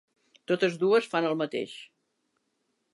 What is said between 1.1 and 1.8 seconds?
fan el mateix.